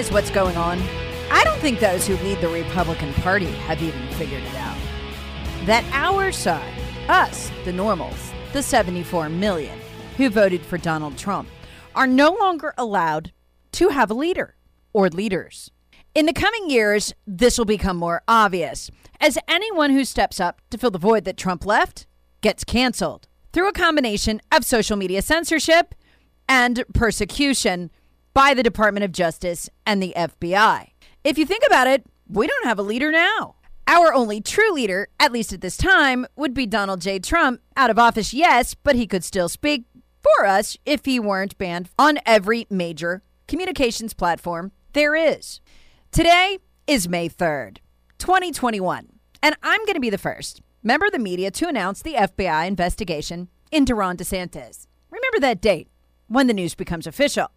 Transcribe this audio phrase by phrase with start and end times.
[0.00, 0.80] Realize what's going on?
[1.30, 4.78] I don't think those who lead the Republican Party have even figured it out.
[5.66, 6.72] That our side,
[7.08, 9.78] us, the normals, the 74 million
[10.16, 11.50] who voted for Donald Trump,
[11.94, 13.32] are no longer allowed
[13.72, 14.56] to have a leader
[14.94, 15.70] or leaders.
[16.14, 20.78] In the coming years, this will become more obvious, as anyone who steps up to
[20.78, 22.06] fill the void that Trump left
[22.40, 25.94] gets canceled through a combination of social media censorship
[26.48, 27.90] and persecution
[28.32, 30.90] by the Department of Justice and the FBI.
[31.24, 33.56] If you think about it, we don't have a leader now.
[33.86, 37.18] Our only true leader, at least at this time, would be Donald J.
[37.18, 37.60] Trump.
[37.76, 39.84] Out of office, yes, but he could still speak
[40.22, 45.60] for us if he weren't banned on every major communications platform there is.
[46.12, 47.78] Today is May 3rd,
[48.18, 49.08] 2021,
[49.42, 52.66] and I'm going to be the first member of the media to announce the FBI
[52.66, 54.86] investigation into Ron DeSantis.
[55.10, 55.88] Remember that date
[56.28, 57.48] when the news becomes official.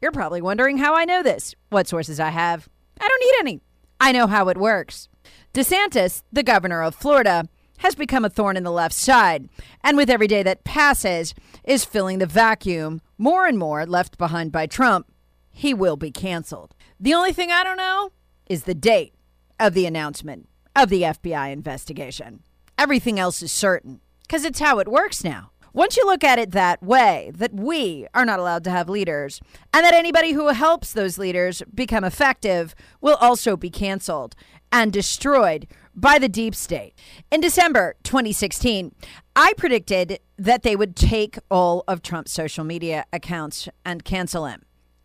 [0.00, 2.68] You're probably wondering how I know this, what sources I have.
[3.00, 3.60] I don't need any.
[4.00, 5.08] I know how it works.
[5.54, 7.48] DeSantis, the governor of Florida,
[7.78, 9.48] has become a thorn in the left side,
[9.82, 11.34] and with every day that passes,
[11.64, 15.10] is filling the vacuum more and more left behind by Trump.
[15.50, 16.74] He will be canceled.
[17.00, 18.12] The only thing I don't know
[18.48, 19.14] is the date
[19.58, 22.42] of the announcement of the FBI investigation.
[22.78, 25.52] Everything else is certain because it's how it works now.
[25.76, 29.42] Once you look at it that way, that we are not allowed to have leaders,
[29.74, 34.34] and that anybody who helps those leaders become effective will also be canceled
[34.72, 36.94] and destroyed by the deep state.
[37.30, 38.94] In December 2016,
[39.36, 44.62] I predicted that they would take all of Trump's social media accounts and cancel him.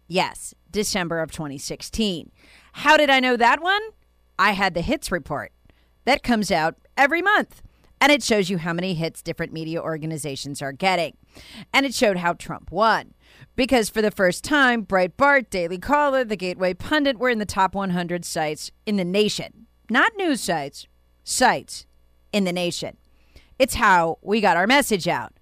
[0.07, 2.31] Yes, December of 2016.
[2.71, 3.81] How did I know that one?
[4.39, 5.51] I had the hits report
[6.05, 7.61] that comes out every month
[8.01, 11.15] and it shows you how many hits different media organizations are getting.
[11.71, 13.13] And it showed how Trump won.
[13.55, 17.75] Because for the first time, Breitbart, Daily Caller, The Gateway Pundit were in the top
[17.75, 19.67] 100 sites in the nation.
[19.87, 20.87] Not news sites,
[21.23, 21.85] sites
[22.33, 22.97] in the nation.
[23.59, 25.33] It's how we got our message out.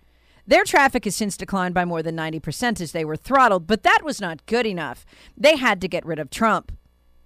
[0.45, 4.01] Their traffic has since declined by more than 90% as they were throttled, but that
[4.03, 5.05] was not good enough.
[5.37, 6.73] They had to get rid of Trump.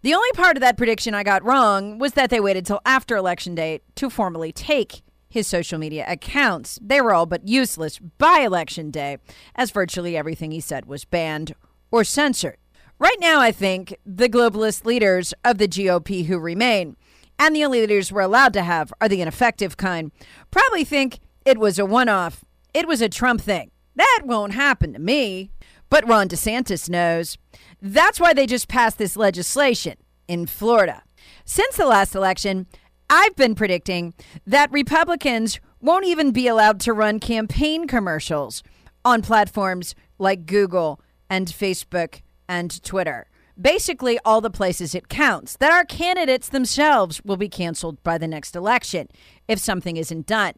[0.04, 3.16] The only part of that prediction I got wrong was that they waited till after
[3.16, 5.02] election day to formally take
[5.34, 6.78] his social media accounts.
[6.82, 9.18] They were all but useless by election day,
[9.56, 11.56] as virtually everything he said was banned
[11.92, 12.58] or censored.
[13.00, 16.96] Right now, I think the globalist leaders of the GOP who remain,
[17.40, 20.12] and the only leaders we're allowed to have are the ineffective kind,
[20.52, 22.46] probably think it was a one off.
[22.74, 23.72] It was a Trump thing.
[23.96, 25.50] That won't happen to me.
[25.90, 27.38] But Ron DeSantis knows.
[27.82, 29.98] That's why they just passed this legislation
[30.28, 31.04] in Florida.
[31.46, 32.68] Since the last election,
[33.10, 34.14] I've been predicting
[34.46, 38.64] that Republicans won't even be allowed to run campaign commercials
[39.06, 43.28] on platforms like Google and Facebook and Twitter.
[43.60, 48.28] Basically, all the places it counts, that our candidates themselves will be canceled by the
[48.28, 49.08] next election
[49.48, 50.54] if something isn't done.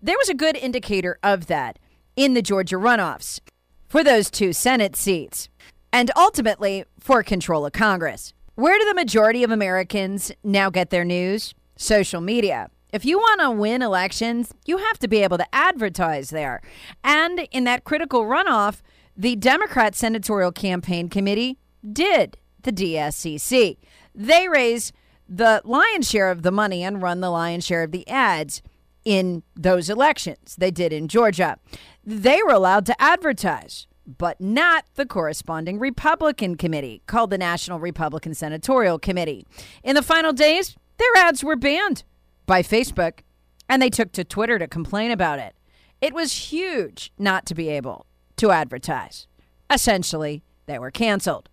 [0.00, 1.78] There was a good indicator of that
[2.16, 3.40] in the Georgia runoffs
[3.88, 5.48] for those two Senate seats
[5.92, 8.32] and ultimately for control of Congress.
[8.54, 11.54] Where do the majority of Americans now get their news?
[11.76, 12.70] Social media.
[12.92, 16.60] If you want to win elections, you have to be able to advertise there.
[17.02, 18.82] And in that critical runoff,
[19.16, 21.58] the Democrat Senatorial Campaign Committee
[21.90, 23.78] did the DSCC.
[24.14, 24.92] They raised
[25.28, 28.62] the lion's share of the money and run the lion's share of the ads
[29.04, 30.54] in those elections.
[30.56, 31.58] They did in Georgia.
[32.04, 33.86] They were allowed to advertise
[34.18, 39.46] but not the corresponding Republican committee called the National Republican Senatorial Committee.
[39.82, 42.04] In the final days, their ads were banned
[42.46, 43.20] by Facebook,
[43.68, 45.54] and they took to Twitter to complain about it.
[46.00, 48.06] It was huge not to be able
[48.36, 49.26] to advertise.
[49.70, 51.48] Essentially, they were canceled.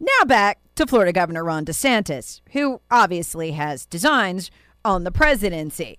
[0.00, 4.50] Now back to Florida Governor Ron DeSantis, who obviously has designs
[4.84, 5.98] on the presidency.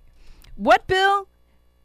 [0.56, 1.28] What bill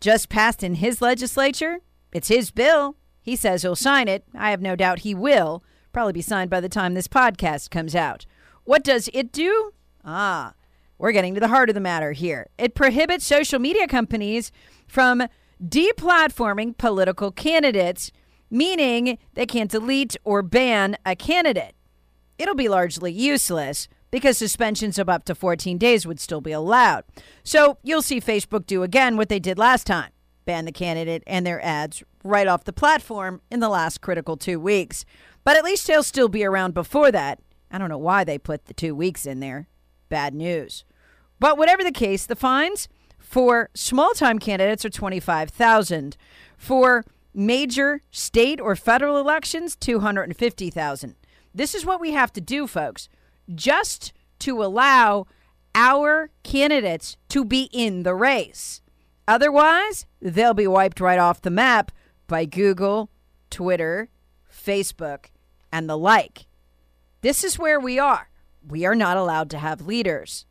[0.01, 1.79] just passed in his legislature?
[2.13, 2.97] It's his bill.
[3.21, 4.25] He says he'll sign it.
[4.35, 5.63] I have no doubt he will.
[5.93, 8.25] Probably be signed by the time this podcast comes out.
[8.65, 9.73] What does it do?
[10.05, 10.55] Ah,
[11.03, 12.49] we're getting to the heart of the matter here.
[12.57, 14.53] It prohibits social media companies
[14.87, 15.25] from
[15.61, 18.13] deplatforming political candidates,
[18.49, 21.75] meaning they can't delete or ban a candidate.
[22.39, 27.03] It'll be largely useless because suspensions of up to 14 days would still be allowed.
[27.43, 30.13] So you'll see Facebook do again what they did last time
[30.45, 34.61] ban the candidate and their ads right off the platform in the last critical two
[34.61, 35.05] weeks.
[35.43, 37.41] But at least he'll still be around before that.
[37.73, 39.67] I don't know why they put the two weeks in there.
[40.09, 40.85] Bad news.
[41.43, 42.87] But whatever the case, the fines
[43.19, 46.17] for small time candidates are 25,000.
[46.57, 47.05] For
[47.35, 51.17] major state or federal elections, 250,000.
[51.53, 53.09] This is what we have to do, folks,
[53.53, 55.27] just to allow
[55.75, 58.81] our candidates to be in the race.
[59.27, 61.91] Otherwise, they'll be wiped right off the map
[62.29, 63.11] by Google,
[63.51, 64.11] Twitter,
[64.49, 65.25] Facebook,
[65.73, 66.47] and the like.
[67.21, 68.31] This is where we are.
[68.65, 70.47] We are not allowed to have leaders.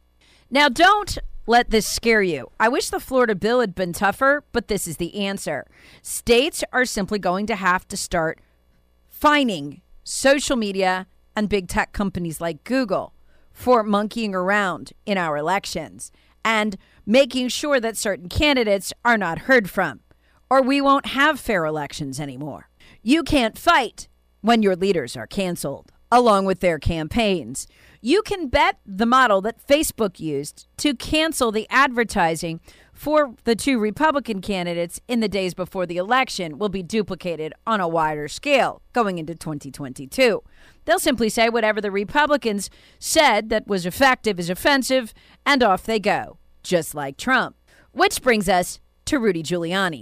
[0.53, 1.17] Now, don't
[1.47, 2.51] let this scare you.
[2.59, 5.65] I wish the Florida bill had been tougher, but this is the answer.
[6.01, 8.39] States are simply going to have to start
[9.07, 11.07] fining social media
[11.37, 13.13] and big tech companies like Google
[13.53, 16.11] for monkeying around in our elections
[16.43, 20.01] and making sure that certain candidates are not heard from,
[20.49, 22.69] or we won't have fair elections anymore.
[23.01, 24.09] You can't fight
[24.41, 27.67] when your leaders are canceled, along with their campaigns.
[28.01, 32.59] You can bet the model that Facebook used to cancel the advertising
[32.93, 37.79] for the two Republican candidates in the days before the election will be duplicated on
[37.79, 40.43] a wider scale going into 2022.
[40.85, 42.69] They'll simply say whatever the Republicans
[42.99, 45.13] said that was effective is offensive,
[45.45, 47.55] and off they go just like Trump.
[47.91, 50.01] Which brings us to Rudy Giuliani.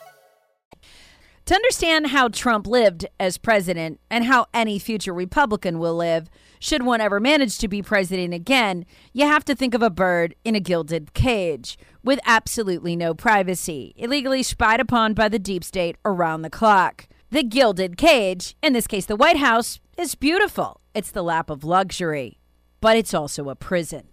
[1.45, 6.29] To understand how Trump lived as president and how any future Republican will live,
[6.59, 10.35] should one ever manage to be president again, you have to think of a bird
[10.45, 15.97] in a gilded cage with absolutely no privacy, illegally spied upon by the deep state
[16.05, 17.07] around the clock.
[17.31, 20.79] The gilded cage, in this case the White House, is beautiful.
[20.93, 22.39] It's the lap of luxury,
[22.81, 24.09] but it's also a prison.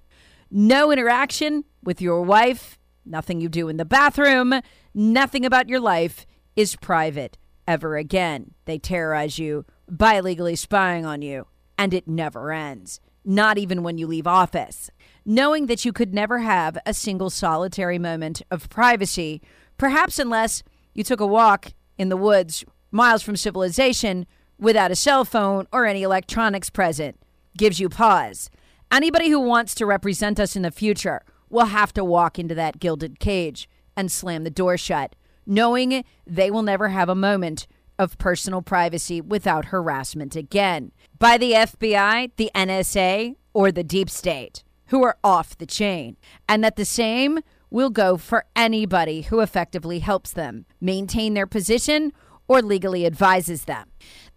[0.50, 4.60] No interaction with your wife, nothing you do in the bathroom,
[4.94, 6.24] nothing about your life
[6.58, 7.38] is private
[7.68, 8.52] ever again.
[8.64, 11.46] They terrorize you by illegally spying on you,
[11.78, 14.90] and it never ends, not even when you leave office.
[15.24, 19.40] Knowing that you could never have a single solitary moment of privacy,
[19.76, 24.26] perhaps unless you took a walk in the woods miles from civilization
[24.58, 27.16] without a cell phone or any electronics present,
[27.56, 28.50] gives you pause.
[28.90, 32.80] Anybody who wants to represent us in the future will have to walk into that
[32.80, 35.14] gilded cage and slam the door shut,
[35.48, 37.66] knowing they will never have a moment
[37.98, 44.62] of personal privacy without harassment again by the FBI, the NSA, or the deep state,
[44.86, 46.16] who are off the chain,
[46.48, 47.40] and that the same
[47.70, 52.12] will go for anybody who effectively helps them maintain their position
[52.46, 53.88] or legally advises them.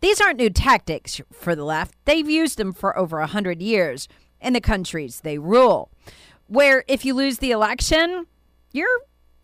[0.02, 1.94] These aren't new tactics for the left.
[2.06, 4.08] They've used them for over a 100 years
[4.42, 5.92] in the countries they rule,
[6.48, 8.26] where if you lose the election,
[8.74, 9.02] you're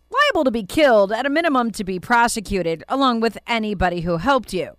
[0.10, 4.54] liable to be killed, at a minimum, to be prosecuted, along with anybody who helped
[4.54, 4.78] you.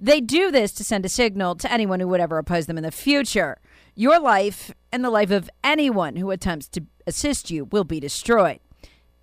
[0.00, 2.84] They do this to send a signal to anyone who would ever oppose them in
[2.84, 3.58] the future.
[3.94, 8.60] Your life and the life of anyone who attempts to assist you will be destroyed.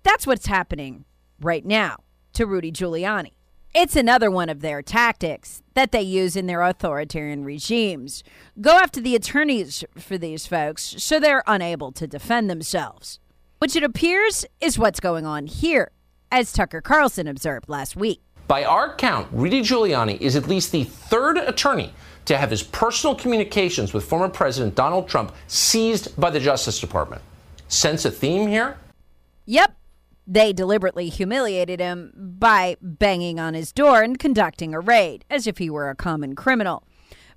[0.02, 1.04] That's what's happening
[1.40, 1.98] right now
[2.32, 3.32] to Rudy Giuliani.
[3.74, 8.22] It's another one of their tactics that they use in their authoritarian regimes.
[8.60, 13.18] Go after the attorneys for these folks so they're unable to defend themselves
[13.62, 15.92] which it appears is what's going on here,
[16.32, 18.20] as Tucker Carlson observed last week.
[18.48, 23.14] By our count, Rudy Giuliani is at least the third attorney to have his personal
[23.14, 27.22] communications with former President Donald Trump seized by the Justice Department.
[27.68, 28.78] Sense a theme here?
[29.46, 29.76] Yep.
[30.26, 35.58] They deliberately humiliated him by banging on his door and conducting a raid as if
[35.58, 36.82] he were a common criminal.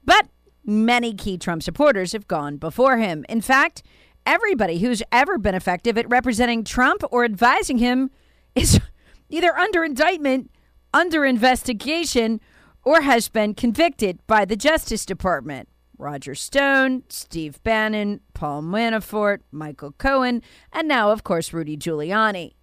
[0.03, 0.25] But
[0.65, 3.25] many key Trump supporters have gone before him.
[3.29, 3.83] In fact,
[4.25, 8.11] everybody who's ever been effective at representing Trump or advising him
[8.55, 8.79] is
[9.29, 10.51] either under indictment,
[10.93, 12.39] under investigation,
[12.83, 15.67] or has been convicted by the Justice Department.
[15.97, 20.41] Roger Stone, Steve Bannon, Paul Manafort, Michael Cohen,
[20.73, 22.53] and now, of course, Rudy Giuliani.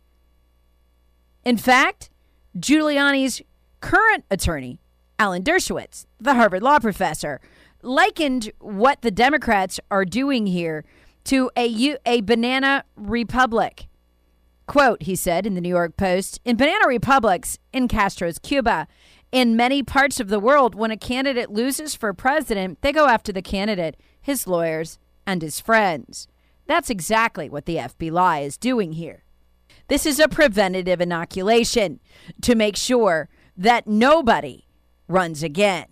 [1.44, 2.10] In fact,
[2.58, 3.42] Giuliani's
[3.80, 4.80] current attorney,
[5.18, 7.40] Alan Dershowitz, the Harvard law professor,
[7.82, 10.84] likened what the Democrats are doing here
[11.24, 13.86] to a, a banana republic.
[14.66, 18.86] Quote, he said in the New York Post In banana republics in Castro's Cuba,
[19.30, 23.32] in many parts of the world, when a candidate loses for president, they go after
[23.32, 26.28] the candidate, his lawyers, and his friends.
[26.66, 29.24] That's exactly what the FBI is doing here.
[29.88, 32.00] This is a preventative inoculation
[32.42, 34.66] to make sure that nobody
[35.08, 35.86] runs again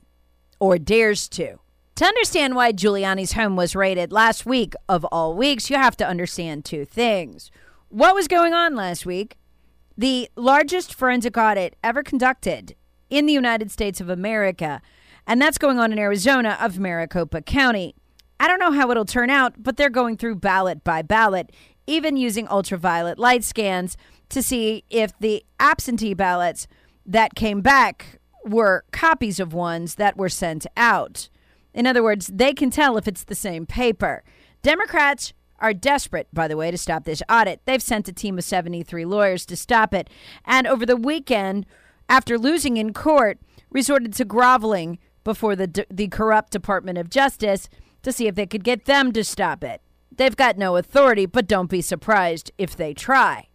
[0.58, 1.58] or dares to.
[2.00, 6.08] To understand why Giuliani's home was raided last week of all weeks, you have to
[6.08, 7.50] understand two things.
[7.90, 9.36] What was going on last week?
[9.98, 12.74] The largest forensic audit ever conducted
[13.10, 14.80] in the United States of America,
[15.26, 17.94] and that's going on in Arizona of Maricopa County.
[18.40, 21.52] I don't know how it'll turn out, but they're going through ballot by ballot,
[21.86, 23.98] even using ultraviolet light scans
[24.30, 26.66] to see if the absentee ballots
[27.04, 31.28] that came back were copies of ones that were sent out.
[31.72, 34.22] In other words, they can tell if it's the same paper.
[34.62, 37.60] Democrats are desperate, by the way, to stop this audit.
[37.64, 40.08] They've sent a team of 73 lawyers to stop it.
[40.44, 41.66] And over the weekend,
[42.08, 43.38] after losing in court,
[43.70, 47.68] resorted to groveling before the, the corrupt Department of Justice
[48.02, 49.82] to see if they could get them to stop it.
[50.10, 53.48] They've got no authority, but don't be surprised if they try.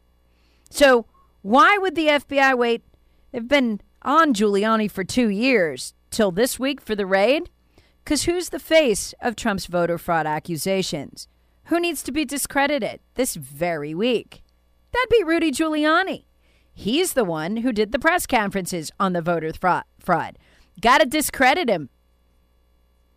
[0.69, 1.05] So,
[1.41, 2.83] why would the FBI wait?
[3.31, 7.49] They've been on Giuliani for two years till this week for the raid.
[8.05, 11.27] Because who's the face of Trump's voter fraud accusations?
[11.65, 14.43] Who needs to be discredited this very week?
[14.93, 16.25] That'd be Rudy Giuliani.
[16.71, 19.51] He's the one who did the press conferences on the voter
[19.99, 20.37] fraud.
[20.79, 21.89] Got to discredit him.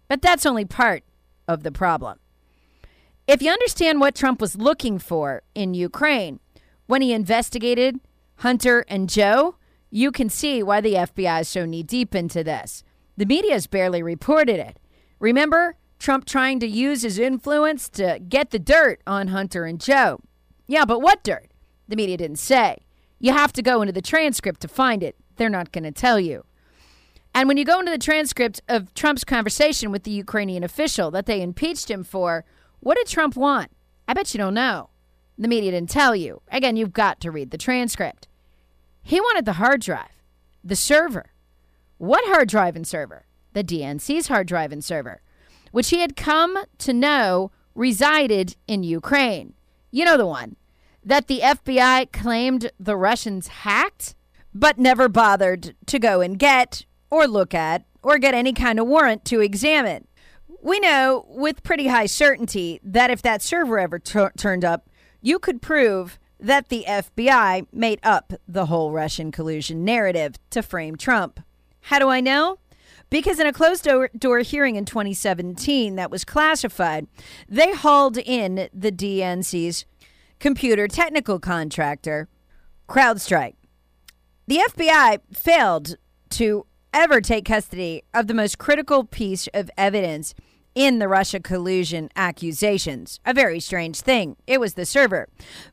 [0.08, 1.04] But that's only part
[1.46, 2.18] of the problem.
[3.26, 6.40] If you understand what Trump was looking for in Ukraine
[6.86, 8.00] when he investigated
[8.36, 9.56] Hunter and Joe,
[9.90, 12.84] you can see why the FBI is so knee deep into this.
[13.18, 14.78] The media has barely reported it.
[15.18, 20.20] Remember Trump trying to use his influence to get the dirt on Hunter and Joe?
[20.68, 21.48] Yeah, but what dirt?
[21.88, 22.78] The media didn't say.
[23.18, 25.16] You have to go into the transcript to find it.
[25.34, 26.44] They're not going to tell you.
[27.34, 31.26] And when you go into the transcript of Trump's conversation with the Ukrainian official that
[31.26, 32.44] they impeached him for,
[32.78, 33.72] what did Trump want?
[34.06, 34.90] I bet you don't know.
[35.36, 36.40] The media didn't tell you.
[36.52, 38.28] Again, you've got to read the transcript.
[39.02, 40.22] He wanted the hard drive,
[40.62, 41.32] the server.
[41.98, 43.26] What hard drive and server?
[43.52, 45.20] The DNC's hard drive and server,
[45.72, 49.54] which he had come to know resided in Ukraine.
[49.90, 50.56] You know the one
[51.04, 54.14] that the FBI claimed the Russians hacked?
[54.54, 58.86] but never bothered to go and get or look at or get any kind of
[58.86, 60.06] warrant to examine.
[60.62, 64.88] We know with pretty high certainty that if that server ever t- turned up,
[65.20, 70.96] you could prove that the FBI made up the whole Russian collusion narrative to frame
[70.96, 71.40] Trump.
[71.88, 72.58] How do I know?
[73.08, 77.06] Because in a closed door, door hearing in 2017 that was classified,
[77.48, 79.86] they hauled in the DNC's
[80.38, 82.28] computer technical contractor,
[82.90, 83.54] CrowdStrike.
[84.46, 85.96] The FBI failed
[86.30, 90.34] to ever take custody of the most critical piece of evidence
[90.74, 93.18] in the Russia collusion accusations.
[93.24, 94.36] A very strange thing.
[94.46, 95.26] It was the server.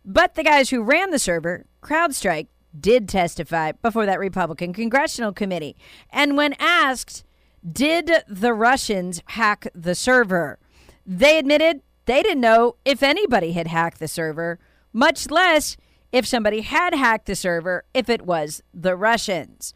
[0.06, 2.48] But the guys who ran the server, CrowdStrike,
[2.80, 5.76] did testify before that Republican congressional committee.
[6.10, 7.24] And when asked,
[7.70, 10.60] did the Russians hack the server?
[11.06, 14.60] They admitted they didn't know if anybody had hacked the server,
[14.94, 15.78] much less
[16.12, 19.74] if somebody had hacked the server, if it was the Russians.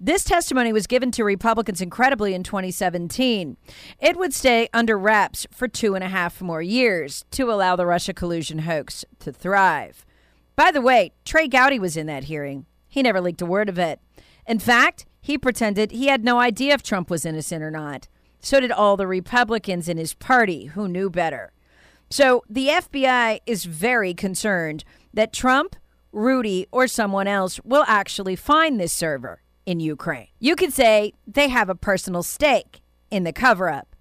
[0.00, 3.56] This testimony was given to Republicans incredibly in 2017.
[3.98, 7.86] It would stay under wraps for two and a half more years to allow the
[7.86, 10.06] Russia collusion hoax to thrive.
[10.58, 12.66] By the way, Trey Gowdy was in that hearing.
[12.88, 14.00] He never leaked a word of it.
[14.44, 18.08] In fact, he pretended he had no idea if Trump was innocent or not.
[18.40, 21.52] So did all the Republicans in his party who knew better.
[22.10, 24.82] So the FBI is very concerned
[25.14, 25.76] that Trump,
[26.10, 30.26] Rudy, or someone else will actually find this server in Ukraine.
[30.40, 32.80] You could say they have a personal stake
[33.12, 33.94] in the cover up,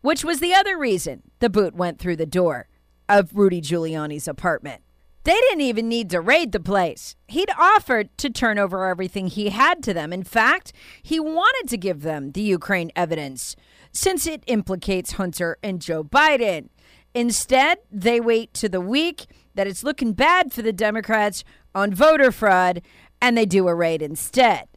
[0.00, 2.68] which was the other reason the boot went through the door
[3.08, 4.83] of Rudy Giuliani's apartment.
[5.24, 7.16] They didn't even need to raid the place.
[7.28, 10.12] He'd offered to turn over everything he had to them.
[10.12, 13.56] In fact, he wanted to give them the Ukraine evidence
[13.90, 16.68] since it implicates Hunter and Joe Biden.
[17.14, 21.42] Instead, they wait to the week that it's looking bad for the Democrats
[21.74, 22.82] on voter fraud
[23.22, 24.68] and they do a raid instead.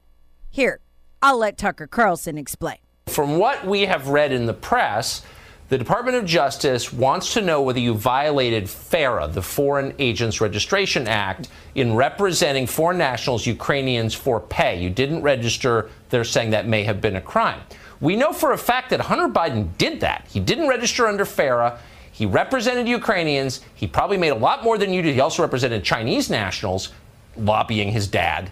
[0.50, 0.80] Here,
[1.22, 2.78] I'll let Tucker Carlson explain.
[3.08, 5.24] From what we have read in the press,
[5.70, 11.10] the Department of Justice wants to know whether you violated FARA, the Foreign Agents Registration
[11.10, 14.82] Act, in representing foreign nationals, Ukrainians, for pay.
[14.82, 15.90] You didn't register.
[16.10, 17.60] They're saying that may have been a crime.
[18.00, 20.26] We know for a fact that Hunter Biden did that.
[20.30, 21.80] He didn't register under FARA.
[22.14, 23.60] He represented Ukrainians.
[23.76, 25.16] He probably made a lot more than you did.
[25.16, 26.94] He also represented Chinese nationals,
[27.36, 28.50] lobbying his dad.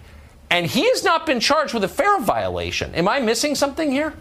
[0.50, 2.94] And he has not been charged with a FARA violation.
[2.94, 4.12] Am I missing something here?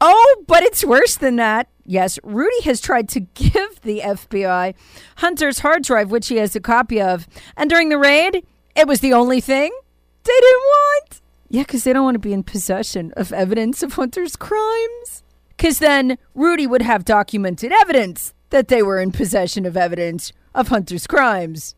[0.00, 1.68] Oh, but it's worse than that.
[1.84, 4.74] Yes, Rudy has tried to give the FBI
[5.16, 7.26] Hunter's hard drive, which he has a copy of.
[7.56, 9.72] And during the raid, it was the only thing
[10.24, 11.20] they didn't want.
[11.48, 15.22] Yeah, because they don't want to be in possession of evidence of Hunter's crimes.
[15.48, 20.68] Because then Rudy would have documented evidence that they were in possession of evidence of
[20.68, 21.74] Hunter's crimes,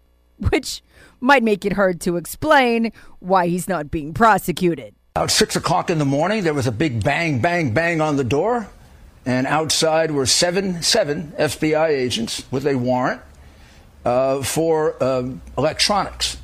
[0.50, 0.82] which
[1.20, 4.94] might make it hard to explain why he's not being prosecuted.
[5.14, 8.24] About six o'clock in the morning, there was a big bang, bang, bang on the
[8.24, 8.66] door,
[9.26, 13.20] and outside were seven, seven FBI agents with a warrant
[14.06, 16.38] uh, for uh, electronics.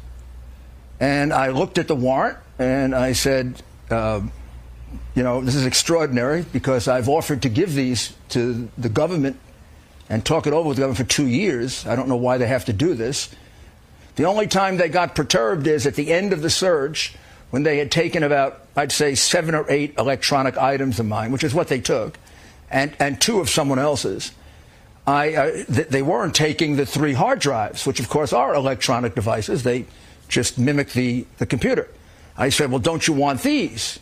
[1.01, 4.21] And I looked at the warrant and I said, uh,
[5.15, 9.41] you know, this is extraordinary because I've offered to give these to the government
[10.11, 11.87] and talk it over with the government for two years.
[11.87, 13.31] I don't know why they have to do this.
[14.17, 17.15] The only time they got perturbed is at the end of the search
[17.51, 21.45] when they had taken about, I'd say, seven or eight electronic items of mine, which
[21.45, 22.19] is what they took,
[22.71, 24.33] and, and two of someone else's.
[25.07, 29.15] I, uh, th- they weren't taking the three hard drives, which of course are electronic
[29.15, 29.63] devices.
[29.63, 29.87] They
[30.29, 31.89] just mimic the, the computer.
[32.37, 33.99] I said, Well, don't you want these?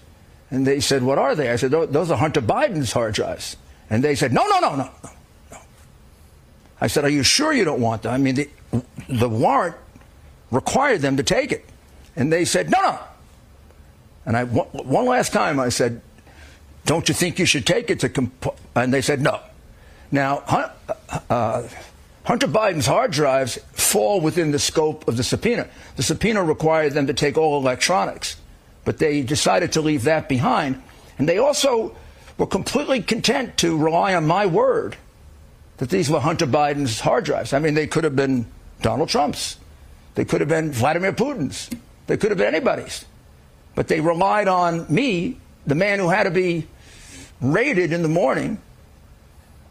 [0.50, 1.50] And they said, What are they?
[1.50, 3.56] I said, Those are Hunter Biden's hard drives.
[3.88, 4.90] And they said, No, no, no, no,
[5.52, 5.58] no.
[6.80, 8.12] I said, Are you sure you don't want them?
[8.12, 8.48] I mean, the,
[9.08, 9.76] the warrant
[10.50, 11.64] required them to take it.
[12.14, 12.98] And they said, no, no.
[14.26, 16.02] And I, one last time I said,
[16.84, 18.54] don't you think you should take it to, comp-?
[18.74, 19.40] and they said, no.
[20.10, 20.42] Now,
[21.30, 21.62] uh,
[22.24, 25.68] Hunter Biden's hard drives fall within the scope of the subpoena.
[25.94, 28.36] The subpoena required them to take all electronics,
[28.84, 30.82] but they decided to leave that behind.
[31.18, 31.94] And they also
[32.36, 34.96] were completely content to rely on my word
[35.78, 37.52] that these were Hunter Biden's hard drives.
[37.52, 38.46] I mean, they could have been
[38.82, 39.56] Donald Trump's.
[40.14, 41.70] They could have been Vladimir Putin's.
[42.06, 43.04] They could have been anybody's.
[43.76, 46.66] But they relied on me, the man who had to be
[47.40, 48.60] raided in the morning,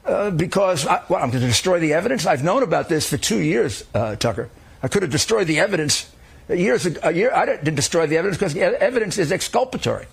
[0.05, 2.25] uh, because I, I'm going to destroy the evidence.
[2.25, 4.49] I've known about this for two years, uh, Tucker.
[4.83, 6.09] I could have destroyed the evidence
[6.47, 6.99] years ago.
[7.03, 10.05] A year, I didn't destroy the evidence because the evidence is exculpatory.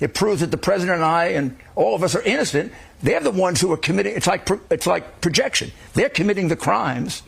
[0.00, 2.72] It proves that the president and I and all of us are innocent.
[3.02, 4.14] They're the ones who are committing.
[4.14, 5.72] It's like it's like projection.
[5.94, 7.22] They're committing the crimes.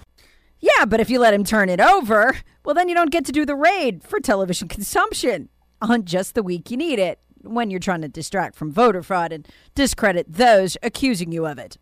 [0.61, 3.33] Yeah, but if you let him turn it over, well, then you don't get to
[3.33, 5.49] do the raid for television consumption.
[5.81, 9.33] On just the week you need it when you're trying to distract from voter fraud
[9.33, 11.79] and discredit those accusing you of it.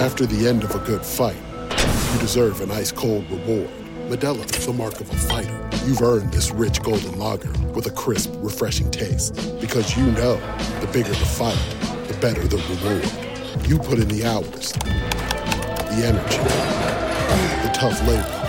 [0.00, 1.36] After the end of a good fight,
[2.12, 3.70] you deserve an ice cold reward.
[4.08, 5.70] Modelo is the mark of a fighter.
[5.86, 9.34] You've earned this rich golden lager with a crisp, refreshing taste.
[9.60, 10.36] Because you know
[10.80, 11.58] the bigger the fight,
[12.06, 13.66] the better the reward.
[13.66, 16.38] You put in the hours, the energy,
[17.66, 18.42] the tough labor.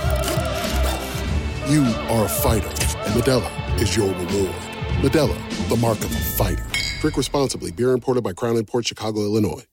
[1.72, 4.56] You are a fighter, and Modelo is your reward.
[5.02, 6.66] Modelo, the mark of a fighter.
[7.02, 7.72] Drink responsibly.
[7.72, 9.64] Beer imported by Crown Imports Chicago, Illinois.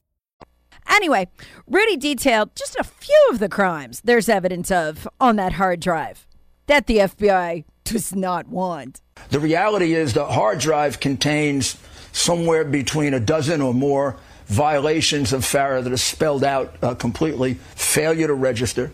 [0.89, 1.29] Anyway,
[1.67, 6.27] Rudy detailed just a few of the crimes there's evidence of on that hard drive
[6.67, 9.01] that the FBI does not want.
[9.31, 11.77] The reality is the hard drive contains
[12.13, 17.55] somewhere between a dozen or more violations of FARA that are spelled out uh, completely,
[17.75, 18.91] failure to register.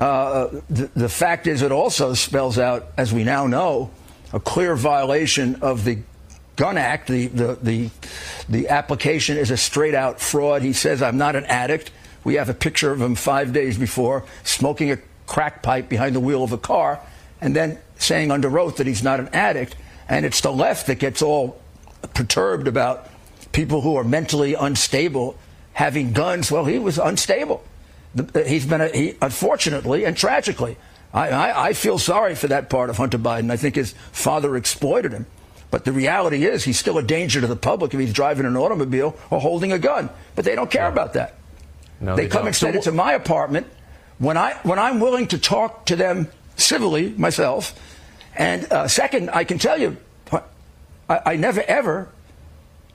[0.00, 3.90] Uh, the, the fact is, it also spells out, as we now know,
[4.34, 5.98] a clear violation of the
[6.56, 7.06] Gun Act.
[7.06, 7.90] The, the, the,
[8.48, 10.62] the application is a straight out fraud.
[10.62, 11.92] He says, I'm not an addict.
[12.24, 16.20] We have a picture of him five days before smoking a crack pipe behind the
[16.20, 17.00] wheel of a car
[17.40, 19.76] and then saying under oath that he's not an addict.
[20.08, 21.60] And it's the left that gets all
[22.12, 23.08] perturbed about
[23.52, 25.38] people who are mentally unstable
[25.74, 26.50] having guns.
[26.50, 27.62] Well, he was unstable.
[28.46, 30.76] He's been, a, he, unfortunately and tragically,
[31.14, 33.50] I, I, I feel sorry for that part of Hunter Biden.
[33.50, 35.26] I think his father exploited him.
[35.70, 38.56] But the reality is he's still a danger to the public if he's driving an
[38.56, 40.10] automobile or holding a gun.
[40.34, 41.34] But they don't care about that.
[42.00, 42.48] No, they, they come don't.
[42.48, 43.66] instead So into my apartment
[44.18, 47.78] when I when I'm willing to talk to them civilly myself.
[48.36, 49.96] And uh, second, I can tell you,
[51.08, 52.08] I, I never ever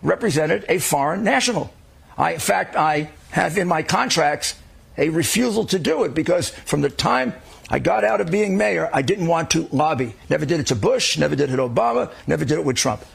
[0.02, 1.74] represented a foreign national.
[2.18, 4.56] I, in fact, I have in my contracts
[4.98, 7.34] a refusal to do it because from the time
[7.70, 10.16] I got out of being mayor, I didn't want to lobby.
[10.30, 13.06] Never did it to Bush, never did it to Obama, never did it with Trump.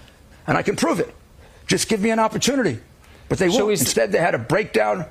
[0.47, 1.13] And I can prove it.
[1.67, 2.79] Just give me an opportunity.
[3.29, 3.81] But they So won't.
[3.81, 5.07] Instead, they had a breakdown.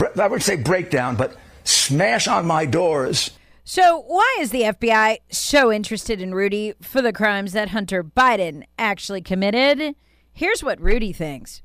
[0.00, 3.30] I wouldn't say breakdown, but smash on my doors.
[3.64, 8.62] So, why is the FBI so interested in Rudy for the crimes that Hunter Biden
[8.78, 9.94] actually committed?
[10.32, 11.60] Here's what Rudy thinks.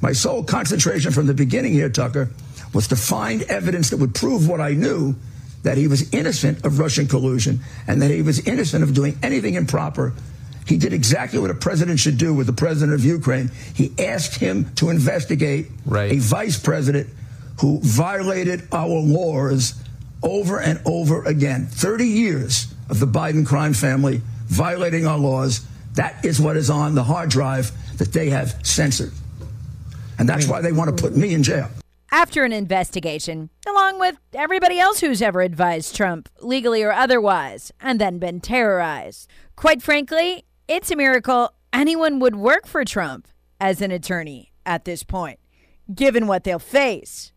[0.00, 2.30] My sole concentration from the beginning here, Tucker,
[2.72, 5.14] was to find evidence that would prove what I knew
[5.62, 9.54] that he was innocent of Russian collusion and that he was innocent of doing anything
[9.54, 10.12] improper.
[10.66, 13.50] He did exactly what a president should do with the president of Ukraine.
[13.74, 16.12] He asked him to investigate Right.
[16.12, 17.08] a vice president
[17.60, 19.74] who violated our laws
[20.22, 21.66] over and over again.
[21.66, 25.60] 30 years of the Biden crime family violating our laws.
[25.94, 29.12] That is what is on the hard drive that they have censored.
[30.18, 31.68] And that's why they want to put me in jail.
[32.12, 38.00] After an investigation, along with everybody else who's ever advised Trump, legally or otherwise, and
[38.00, 39.28] then been terrorized.
[39.54, 43.28] Quite frankly, it's a miracle anyone would work for Trump
[43.60, 45.38] as an attorney at this point,
[45.94, 47.32] given what they'll face.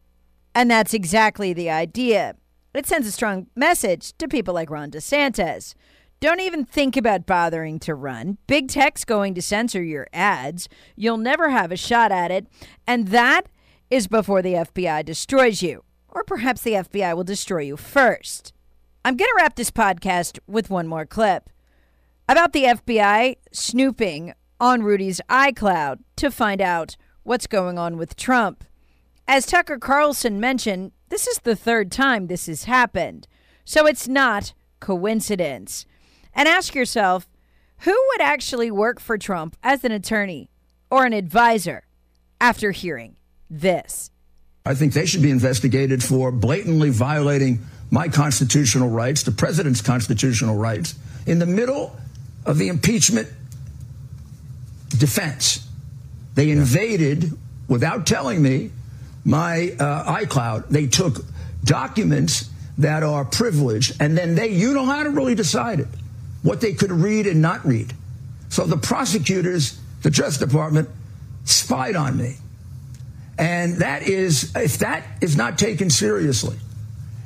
[0.55, 2.35] And that's exactly the idea.
[2.73, 5.75] It sends a strong message to people like Ron DeSantis.
[6.19, 8.39] Don't even think about bothering to run.
[8.47, 10.67] Big tech's going to censor your ads.
[10.95, 12.47] You'll never have a shot at it.
[12.87, 13.47] And that
[13.93, 15.83] is before the FBI destroys you.
[16.09, 18.51] Or perhaps the FBI will destroy you first.
[19.05, 21.47] I'm going to wrap this podcast with one more clip
[22.27, 28.63] about the FBI snooping on Rudy's iCloud to find out what's going on with Trump.
[29.27, 33.27] As Tucker Carlson mentioned, this is the third time this has happened.
[33.63, 35.85] So it's not coincidence.
[36.33, 37.27] And ask yourself,
[37.79, 40.49] who would actually work for Trump as an attorney
[40.89, 41.85] or an advisor
[42.41, 43.17] after hearing
[43.59, 44.09] this?
[44.65, 47.59] I think they should be investigated for blatantly violating
[47.91, 51.95] my constitutional rights, the president's constitutional rights, in the middle
[52.45, 53.27] of the impeachment
[54.89, 55.67] defense.
[56.35, 57.31] They invaded,
[57.67, 58.71] without telling me,
[59.25, 60.69] my uh, iCloud.
[60.69, 61.25] They took
[61.63, 65.87] documents that are privileged, and then they unilaterally decided
[66.41, 67.93] what they could read and not read.
[68.49, 70.89] So the prosecutors, the Justice Department,
[71.45, 72.37] spied on me.
[73.37, 76.57] And that is, if that is not taken seriously,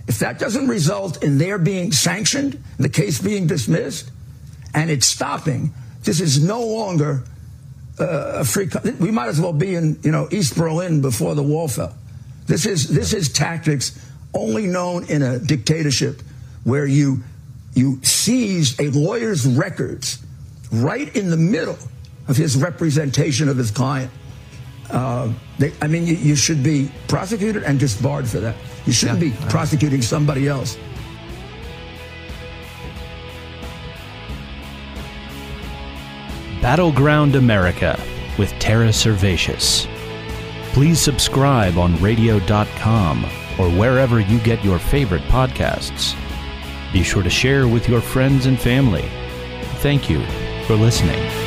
[0.07, 4.09] if that doesn't result in their being sanctioned, the case being dismissed,
[4.73, 7.23] and it's stopping, this is no longer
[7.99, 8.67] uh, a free.
[8.67, 11.93] co- We might as well be in, you know, East Berlin before the wall fell.
[12.45, 13.99] This is this is tactics
[14.33, 16.21] only known in a dictatorship,
[16.63, 17.23] where you
[17.73, 20.19] you seize a lawyer's records
[20.71, 21.77] right in the middle
[22.29, 24.11] of his representation of his client.
[24.89, 28.55] Uh, they, I mean, you, you should be prosecuted and disbarred for that.
[28.85, 30.77] You shouldn't be prosecuting somebody else.
[36.61, 37.99] Battleground America
[38.37, 39.87] with Tara Servatius.
[40.73, 43.25] Please subscribe on radio.com
[43.57, 46.15] or wherever you get your favorite podcasts.
[46.93, 49.09] Be sure to share with your friends and family.
[49.81, 50.23] Thank you
[50.65, 51.46] for listening.